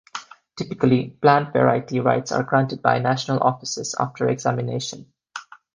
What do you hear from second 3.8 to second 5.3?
after examination.